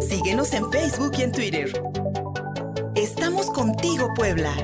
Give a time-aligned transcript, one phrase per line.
[0.00, 1.82] Síguenos en Facebook y en Twitter.
[2.94, 4.54] Estamos contigo, Puebla.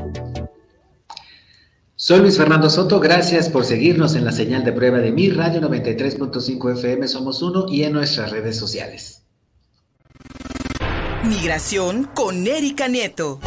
[1.96, 5.60] Soy Luis Fernando Soto, gracias por seguirnos en la señal de prueba de mi radio
[5.60, 9.22] 93.5 FM Somos Uno y en nuestras redes sociales.
[11.24, 13.38] Migración con Erika Nieto.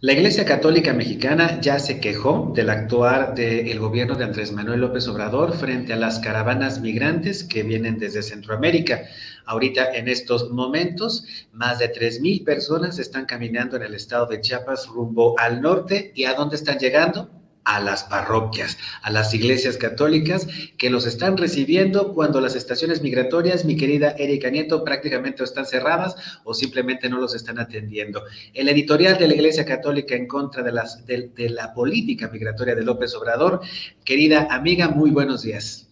[0.00, 5.08] La Iglesia Católica Mexicana ya se quejó del actuar del gobierno de Andrés Manuel López
[5.08, 9.06] Obrador frente a las caravanas migrantes que vienen desde Centroamérica.
[9.44, 14.86] Ahorita, en estos momentos, más de 3.000 personas están caminando en el estado de Chiapas
[14.86, 16.12] rumbo al norte.
[16.14, 17.28] ¿Y a dónde están llegando?
[17.68, 20.46] A las parroquias, a las iglesias católicas
[20.78, 26.16] que los están recibiendo cuando las estaciones migratorias, mi querida Erika Nieto, prácticamente están cerradas
[26.44, 28.24] o simplemente no los están atendiendo.
[28.54, 32.74] El editorial de la Iglesia Católica en contra de, las, de, de la política migratoria
[32.74, 33.60] de López Obrador.
[34.02, 35.87] Querida amiga, muy buenos días.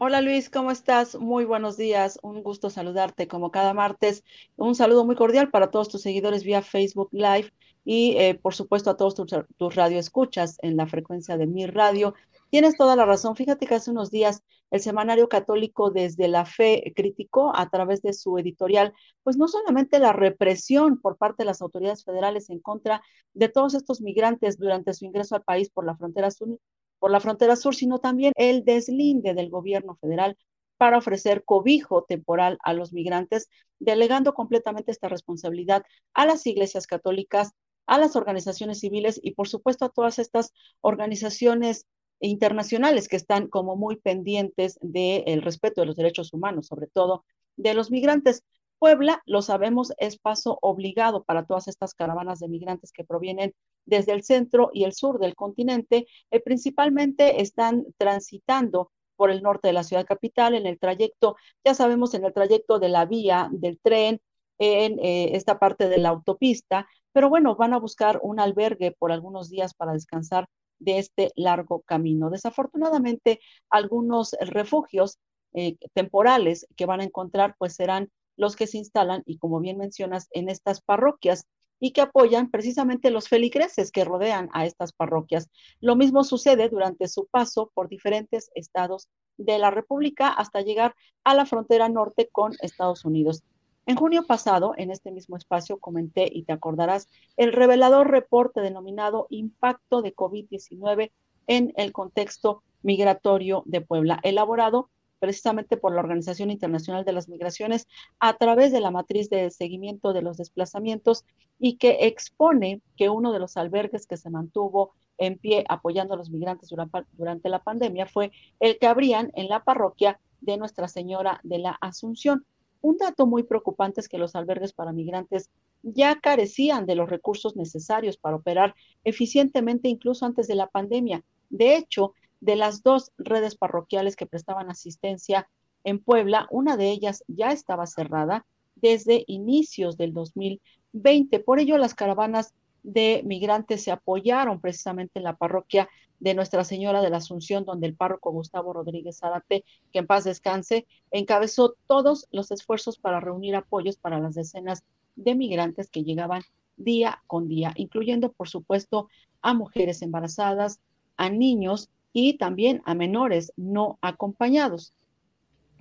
[0.00, 1.18] Hola Luis, ¿cómo estás?
[1.18, 4.22] Muy buenos días, un gusto saludarte como cada martes.
[4.54, 7.52] Un saludo muy cordial para todos tus seguidores vía Facebook Live
[7.84, 12.14] y eh, por supuesto a todos tus, tus radioescuchas en la frecuencia de mi radio.
[12.48, 13.34] Tienes toda la razón.
[13.34, 18.12] Fíjate que hace unos días el Semanario Católico desde la Fe criticó a través de
[18.12, 18.92] su editorial,
[19.24, 23.02] pues no solamente la represión por parte de las autoridades federales en contra
[23.34, 26.56] de todos estos migrantes durante su ingreso al país por la frontera sur,
[26.98, 30.36] por la frontera sur, sino también el deslinde del gobierno federal
[30.76, 37.52] para ofrecer cobijo temporal a los migrantes, delegando completamente esta responsabilidad a las iglesias católicas,
[37.86, 41.86] a las organizaciones civiles y por supuesto a todas estas organizaciones
[42.20, 47.24] internacionales que están como muy pendientes del respeto de los derechos humanos, sobre todo
[47.56, 48.44] de los migrantes.
[48.78, 54.12] Puebla, lo sabemos, es paso obligado para todas estas caravanas de migrantes que provienen desde
[54.12, 56.06] el centro y el sur del continente.
[56.30, 61.74] Eh, principalmente están transitando por el norte de la ciudad capital en el trayecto, ya
[61.74, 64.20] sabemos, en el trayecto de la vía del tren,
[64.58, 69.12] en eh, esta parte de la autopista, pero bueno, van a buscar un albergue por
[69.12, 72.30] algunos días para descansar de este largo camino.
[72.30, 73.40] Desafortunadamente,
[73.70, 75.18] algunos refugios
[75.54, 79.76] eh, temporales que van a encontrar, pues serán los que se instalan, y como bien
[79.76, 81.46] mencionas, en estas parroquias
[81.80, 85.50] y que apoyan precisamente los feligreses que rodean a estas parroquias.
[85.80, 90.94] Lo mismo sucede durante su paso por diferentes estados de la República hasta llegar
[91.24, 93.44] a la frontera norte con Estados Unidos.
[93.86, 99.26] En junio pasado, en este mismo espacio, comenté, y te acordarás, el revelador reporte denominado
[99.30, 101.10] Impacto de COVID-19
[101.46, 107.86] en el contexto migratorio de Puebla, elaborado precisamente por la Organización Internacional de las Migraciones
[108.20, 111.24] a través de la matriz de seguimiento de los desplazamientos
[111.58, 116.16] y que expone que uno de los albergues que se mantuvo en pie apoyando a
[116.16, 118.30] los migrantes durante, la pandemia fue
[118.60, 122.46] el que abrían en la parroquia de Nuestra Señora de la Asunción.
[122.80, 125.50] Un dato muy preocupante es que los albergues para migrantes
[125.82, 131.24] ya carecían de los recursos necesarios para operar eficientemente incluso antes de la pandemia.
[131.50, 135.48] De hecho, de las dos redes parroquiales que prestaban asistencia
[135.84, 141.40] en Puebla, una de ellas ya estaba cerrada desde inicios del 2020.
[141.40, 145.88] Por ello, las caravanas de migrantes se apoyaron precisamente en la parroquia
[146.20, 150.24] de Nuestra Señora de la Asunción, donde el párroco Gustavo Rodríguez Zárate, que en paz
[150.24, 154.82] descanse, encabezó todos los esfuerzos para reunir apoyos para las decenas
[155.16, 156.42] de migrantes que llegaban
[156.76, 159.08] día con día, incluyendo, por supuesto,
[159.42, 160.80] a mujeres embarazadas,
[161.16, 164.92] a niños y también a menores no acompañados.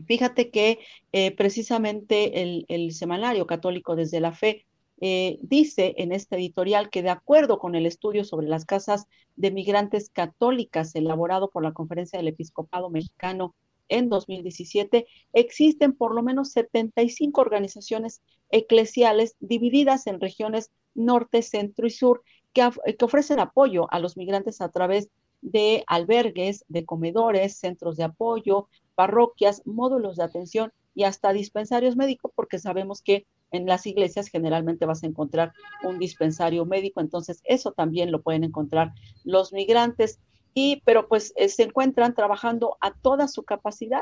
[0.05, 0.79] Fíjate que
[1.11, 4.65] eh, precisamente el, semanario católico desde la fe
[4.99, 9.05] eh, dice en este editorial que de acuerdo con el estudio sobre las casas
[9.35, 13.55] de migrantes católicas elaborado por la Conferencia del Episcopado Mexicano
[13.89, 21.91] en 2017, existen por lo menos 75 organizaciones eclesiales divididas en regiones norte, centro y
[21.91, 22.23] sur
[22.53, 25.11] que, que ofrecen apoyo a los migrantes a través de
[25.87, 32.57] albergues, de comedores, centros de apoyo, parroquias, módulos de atención y hasta dispensarios médicos, porque
[32.57, 35.53] sabemos que en las iglesias generalmente vas a encontrar
[35.83, 40.19] un dispensario médico, entonces eso también lo pueden encontrar los migrantes
[40.53, 44.01] y pero pues eh, se encuentran trabajando a toda su capacidad.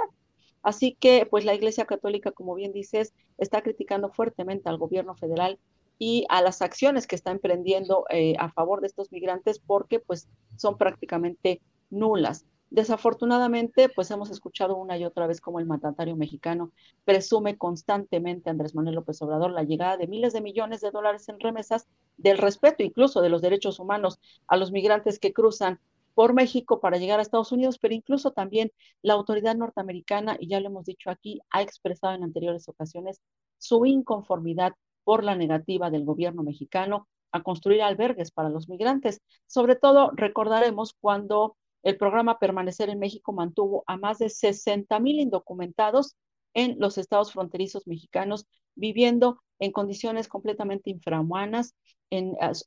[0.64, 5.60] Así que pues la Iglesia Católica, como bien dices, está criticando fuertemente al gobierno federal
[5.98, 10.28] y a las acciones que está emprendiendo eh, a favor de estos migrantes porque pues
[10.56, 12.46] son prácticamente nulas.
[12.70, 16.72] Desafortunadamente, pues hemos escuchado una y otra vez como el mandatario mexicano
[17.06, 21.40] presume constantemente Andrés Manuel López Obrador la llegada de miles de millones de dólares en
[21.40, 21.88] remesas
[22.18, 25.80] del respeto incluso de los derechos humanos a los migrantes que cruzan
[26.16, 28.72] por México para llegar a Estados Unidos, pero incluso también
[29.02, 33.22] la autoridad norteamericana, y ya lo hemos dicho aquí, ha expresado en anteriores ocasiones
[33.58, 34.74] su inconformidad
[35.06, 39.22] por la negativa del gobierno mexicano a construir albergues para los migrantes.
[39.48, 45.20] Sobre todo recordaremos cuando el programa Permanecer en México mantuvo a más de 60 mil
[45.20, 46.16] indocumentados
[46.54, 51.76] en los estados fronterizos mexicanos viviendo en condiciones completamente infrahumanas,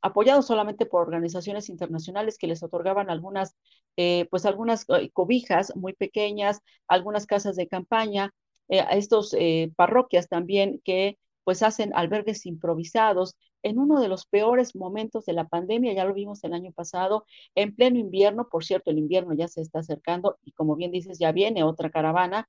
[0.01, 3.55] apoyados solamente por organizaciones internacionales que les otorgaban algunas,
[3.97, 8.33] eh, pues algunas eh, cobijas muy pequeñas, algunas casas de campaña,
[8.69, 9.35] eh, a estos
[9.75, 11.17] parroquias también que
[11.49, 16.13] pues hacen albergues improvisados en uno de los peores momentos de la pandemia, ya lo
[16.13, 17.25] vimos el año pasado,
[17.55, 21.17] en pleno invierno, por cierto, el invierno ya se está acercando y como bien dices,
[21.17, 22.47] ya viene otra caravana.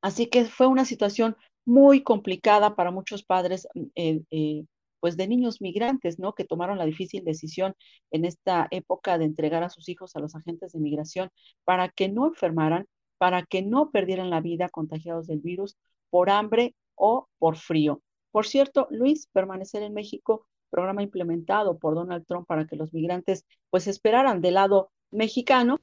[0.00, 1.36] Así que fue una situación
[1.66, 4.64] muy complicada para muchos padres, mm, eh, eh,
[4.98, 6.34] pues de niños migrantes, ¿no?
[6.34, 7.74] Que tomaron la difícil decisión
[8.10, 11.28] en esta época de entregar a sus hijos a los agentes de migración
[11.64, 12.86] para que no enfermaran,
[13.18, 15.76] para que no perdieran la vida contagiados del virus
[16.08, 18.02] por hambre o por frío.
[18.32, 23.46] Por cierto, Luis, permanecer en México, programa implementado por Donald Trump para que los migrantes
[23.70, 25.80] pues esperaran del lado mexicano,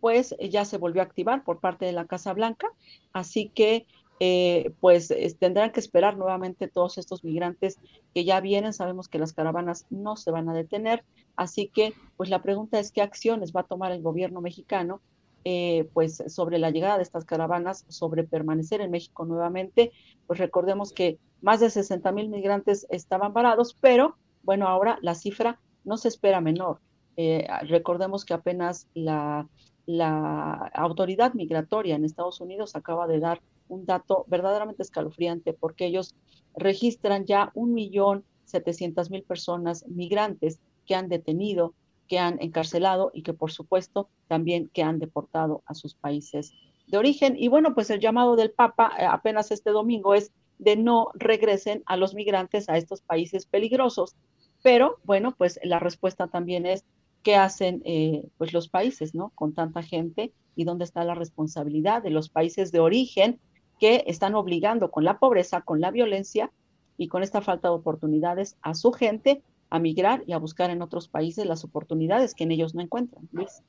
[0.00, 2.68] pues ya se volvió a activar por parte de la Casa Blanca,
[3.12, 3.86] así que
[4.18, 7.78] eh, pues tendrán que esperar nuevamente todos estos migrantes
[8.14, 8.72] que ya vienen.
[8.72, 11.04] Sabemos que las caravanas no se van a detener,
[11.36, 15.00] así que pues la pregunta es qué acciones va a tomar el gobierno mexicano
[15.44, 19.92] eh, pues sobre la llegada de estas caravanas, sobre permanecer en México nuevamente,
[20.26, 25.60] pues recordemos que más de 60 mil migrantes estaban varados, pero bueno, ahora la cifra
[25.84, 26.80] no se espera menor.
[27.16, 29.48] Eh, recordemos que apenas la,
[29.86, 36.14] la autoridad migratoria en Estados Unidos acaba de dar un dato verdaderamente escalofriante porque ellos
[36.54, 41.74] registran ya un millón setecientas mil personas migrantes que han detenido
[42.08, 46.52] que han encarcelado y que por supuesto también que han deportado a sus países
[46.86, 47.36] de origen.
[47.38, 51.82] Y bueno, pues el llamado del Papa eh, apenas este domingo es de no regresen
[51.86, 54.14] a los migrantes a estos países peligrosos.
[54.62, 56.84] Pero bueno, pues la respuesta también es
[57.22, 59.30] qué hacen eh, pues los países, ¿no?
[59.34, 63.40] Con tanta gente y dónde está la responsabilidad de los países de origen
[63.80, 66.52] que están obligando con la pobreza, con la violencia
[66.96, 70.82] y con esta falta de oportunidades a su gente a migrar y a buscar en
[70.82, 73.26] otros países las oportunidades que en ellos no encuentran.
[73.32, 73.62] Luis.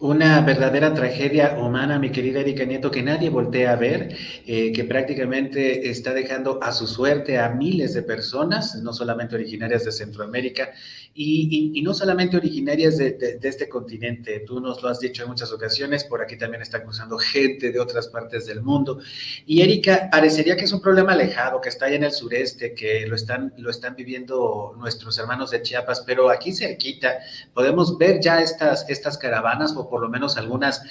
[0.00, 4.16] Una verdadera tragedia humana, mi querida Erika Nieto, que nadie voltea a ver,
[4.46, 9.84] eh, que prácticamente está dejando a su suerte a miles de personas, no solamente originarias
[9.84, 10.70] de Centroamérica
[11.12, 14.40] y, no solamente originarias de, este continente.
[14.46, 17.78] Tú nos lo has dicho en muchas ocasiones, por aquí también está cruzando gente de
[17.78, 19.00] otras partes del mundo.
[19.44, 23.06] Y Erika, parecería que es un problema alejado, que está allá en el sureste, que
[23.06, 27.18] lo están, lo están viviendo nuestros hermanos de Chiapas, pero aquí cerquita
[27.52, 30.82] podemos ver ya estas, estas caravanas o por lo menos algunas,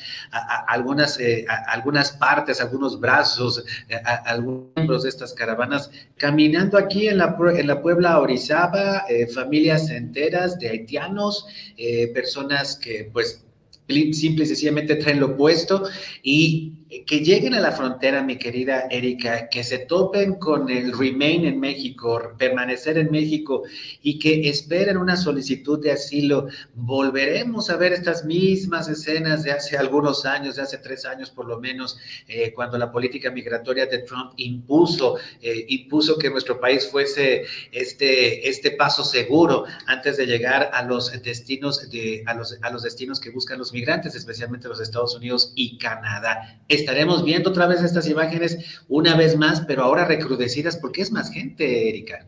[0.68, 7.18] algunas, eh, algunas partes, algunos brazos, eh, algunos miembros de estas caravanas caminando aquí en
[7.18, 11.48] la, en la Puebla Orizaba, eh, familias enteras de haitianos,
[12.14, 13.44] personas que pues
[13.88, 15.84] simple y sencillamente traen lo opuesto
[16.22, 21.46] y que lleguen a la frontera, mi querida Erika, que se topen con el remain
[21.46, 23.62] en México, permanecer en México
[24.02, 29.78] y que esperen una solicitud de asilo, volveremos a ver estas mismas escenas de hace
[29.78, 34.00] algunos años, de hace tres años por lo menos, eh, cuando la política migratoria de
[34.00, 40.72] Trump impuso, eh, impuso que nuestro país fuese este, este paso seguro antes de llegar
[40.74, 44.82] a los destinos de, a los, a los destinos que buscan los migrantes, especialmente los
[44.82, 50.06] Estados Unidos y Canadá estaremos viendo otra vez estas imágenes una vez más, pero ahora
[50.06, 52.28] recrudecidas porque es más gente, Erika.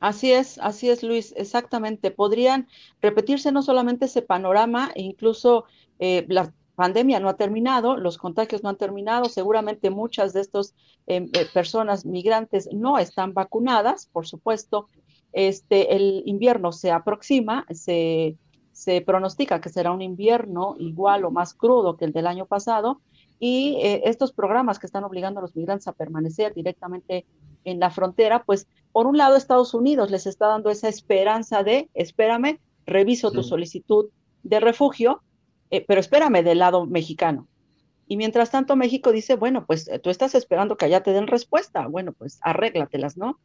[0.00, 2.10] Así es, así es, Luis, exactamente.
[2.10, 2.68] Podrían
[3.00, 5.64] repetirse no solamente ese panorama, incluso
[5.98, 10.74] eh, la pandemia no ha terminado, los contagios no han terminado, seguramente muchas de estas
[11.06, 14.88] em, eh, personas migrantes no están vacunadas, por supuesto.
[15.32, 18.36] Este, el invierno se aproxima, se,
[18.72, 23.00] se pronostica que será un invierno igual o más crudo que el del año pasado,
[23.38, 27.26] y eh, estos programas que están obligando a los migrantes a permanecer directamente
[27.64, 31.90] en la frontera, pues por un lado Estados Unidos les está dando esa esperanza de,
[31.94, 34.06] espérame, reviso tu solicitud
[34.42, 35.22] de refugio,
[35.70, 37.48] eh, pero espérame del lado mexicano.
[38.08, 41.26] Y mientras tanto México dice, bueno, pues eh, tú estás esperando que allá te den
[41.26, 43.38] respuesta, bueno, pues arréglatelas, ¿no?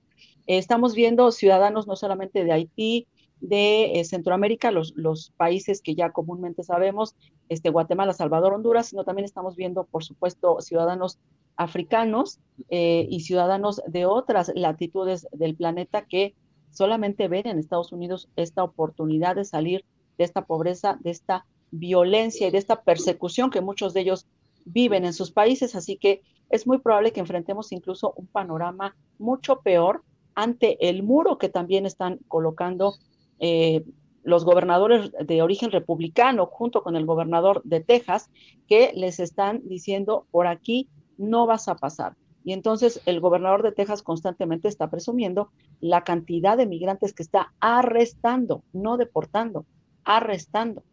[0.47, 3.07] estamos viendo ciudadanos no solamente de Haití,
[3.41, 7.15] de eh, Centroamérica, los, los países que ya comúnmente sabemos,
[7.49, 11.19] este, Guatemala, Salvador, Honduras, sino también estamos viendo, por supuesto, ciudadanos
[11.57, 16.35] africanos eh, y ciudadanos de otras latitudes del planeta que
[16.69, 19.83] solamente ven en Estados Unidos esta oportunidad de salir
[20.17, 24.27] de esta pobreza, de esta violencia y de esta persecución que muchos de ellos
[24.65, 25.75] viven en sus países.
[25.75, 30.03] Así que es muy probable que enfrentemos incluso un panorama mucho peor
[30.35, 32.95] ante el muro que también están colocando
[33.41, 33.83] eh,
[34.23, 38.29] los gobernadores de origen republicano junto con el gobernador de Texas,
[38.67, 42.15] que les están diciendo, por aquí no vas a pasar.
[42.43, 47.53] Y entonces el gobernador de Texas constantemente está presumiendo la cantidad de migrantes que está
[47.59, 49.65] arrestando, no deportando,
[50.03, 50.83] arrestando.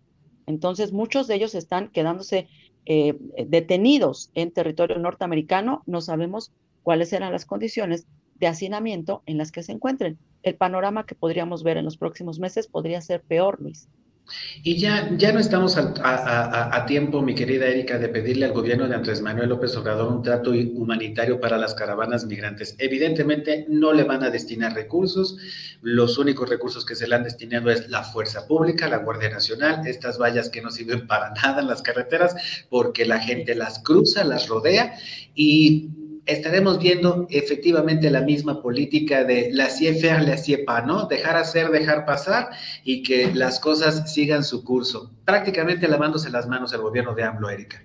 [0.47, 2.49] Entonces muchos de ellos están quedándose
[2.87, 5.83] eh, detenidos en territorio norteamericano.
[5.87, 6.53] No sabemos
[6.83, 8.07] cuáles serán las condiciones
[8.41, 10.19] de hacinamiento en las que se encuentren.
[10.43, 13.89] El panorama que podríamos ver en los próximos meses podría ser peor, Luis.
[14.63, 18.95] Y ya, ya no estamos a, tiempo, mi querida Erika, de pedirle al gobierno de
[18.95, 22.75] Andrés Manuel López Obrador un trato humanitario para las caravanas migrantes.
[22.79, 25.39] Evidentemente no le van a destinar recursos,
[25.81, 29.87] los únicos recursos que se le han destinado es la fuerza pública, la Guardia Nacional,
[29.87, 32.37] estas vallas que no sirven para nada en las carreteras
[32.69, 34.95] porque la gente las cruza, las rodea
[35.35, 35.89] y
[36.29, 41.07] estaremos viendo efectivamente la misma política de la faire, la pas, ¿no?
[41.07, 42.51] Dejar hacer, dejar pasar
[42.85, 45.11] y que las cosas sigan su curso.
[45.25, 47.83] Prácticamente lavándose las manos el gobierno de AMLO, Erika.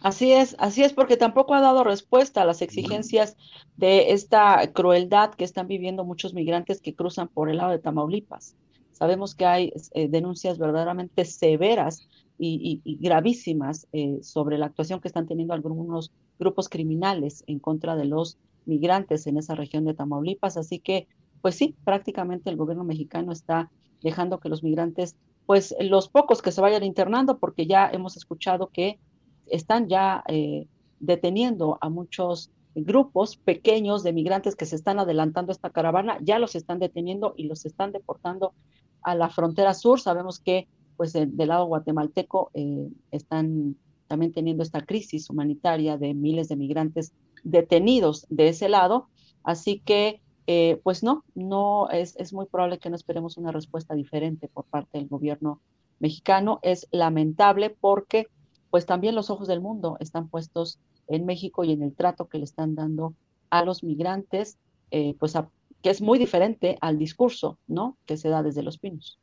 [0.00, 3.36] Así es, así es, porque tampoco ha dado respuesta a las exigencias
[3.76, 8.54] de esta crueldad que están viviendo muchos migrantes que cruzan por el lado de Tamaulipas.
[8.92, 12.08] Sabemos que hay eh, denuncias verdaderamente severas
[12.42, 18.06] y, gravísimas eh, sobre la actuación que están teniendo algunos grupos criminales en contra de
[18.06, 20.56] los migrantes en esa región de Tamaulipas.
[20.56, 21.06] Así que,
[21.42, 23.70] pues sí, prácticamente el gobierno mexicano está
[24.02, 28.68] dejando que los migrantes, pues los pocos que se vayan internando, porque ya hemos escuchado
[28.68, 28.98] que
[29.46, 30.66] están ya eh,
[30.98, 36.38] deteniendo a muchos grupos pequeños de migrantes que se están adelantando a esta caravana, ya
[36.38, 38.54] los están deteniendo y los están deportando
[39.02, 40.00] a la frontera sur.
[40.00, 40.68] Sabemos que
[41.00, 43.74] pues del lado guatemalteco eh, están
[44.06, 49.08] también teniendo esta crisis humanitaria de miles de migrantes detenidos de ese lado.
[49.42, 53.94] Así que, eh, pues no, no es, es muy probable que no esperemos una respuesta
[53.94, 55.62] diferente por parte del gobierno
[56.00, 56.58] mexicano.
[56.60, 58.26] Es lamentable porque,
[58.68, 62.36] pues también los ojos del mundo están puestos en México y en el trato que
[62.36, 63.14] le están dando
[63.48, 64.58] a los migrantes,
[64.90, 65.32] eh, pues
[65.80, 67.96] que es muy diferente al discurso, ¿no?
[68.04, 69.18] Que se da desde los pinos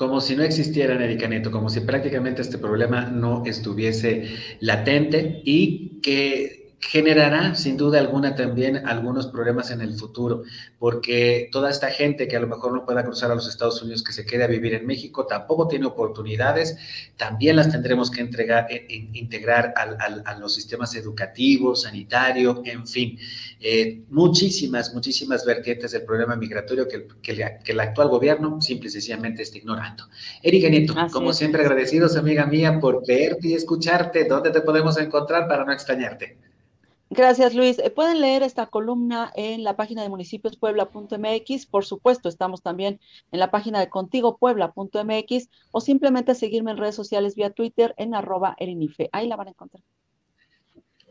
[0.00, 6.00] como si no existiera Erika Neto, como si prácticamente este problema no estuviese latente y
[6.00, 10.44] que generará sin duda alguna también algunos problemas en el futuro,
[10.78, 14.02] porque toda esta gente que a lo mejor no pueda cruzar a los Estados Unidos,
[14.02, 16.78] que se quede a vivir en México, tampoco tiene oportunidades,
[17.16, 23.18] también las tendremos que entregar, eh, integrar a los sistemas educativos, sanitario, en fin,
[23.60, 27.06] eh, muchísimas, muchísimas vertientes del problema migratorio que,
[27.70, 30.04] el actual gobierno simple y sencillamente está ignorando.
[30.42, 34.24] Erika Nieto, como siempre agradecidos, amiga mía, por verte y escucharte.
[34.24, 36.36] ¿Dónde te podemos encontrar para no extrañarte?
[37.12, 37.78] Gracias, Luis.
[37.80, 41.66] Eh, pueden leer esta columna en la página de municipiospuebla.mx.
[41.66, 43.00] Por supuesto, estamos también
[43.32, 48.54] en la página de contigopuebla.mx o simplemente seguirme en redes sociales vía Twitter en arroba
[48.58, 49.08] erinife.
[49.12, 49.82] Ahí la van a encontrar.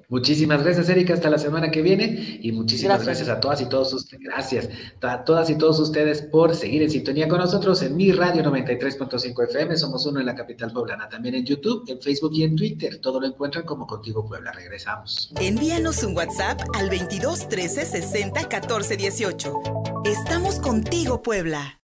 [0.10, 1.14] Muchísimas gracias, Erika.
[1.14, 2.40] Hasta la semana que viene.
[2.42, 4.24] Y muchísimas gracias, a todas y todos ustedes.
[4.24, 4.70] Gracias
[5.02, 9.44] a todas y todos ustedes por seguir en sintonía con nosotros en mi radio 93.5
[9.44, 9.78] FM.
[9.78, 11.08] Somos uno en la capital poblana.
[11.08, 12.98] También en YouTube, en Facebook y en Twitter.
[13.00, 14.52] Todo lo encuentran como Contigo Puebla.
[14.52, 15.32] Regresamos.
[15.40, 19.54] Envíanos un WhatsApp al 22 13 60 14 18.
[20.06, 21.80] Estamos contigo, Puebla.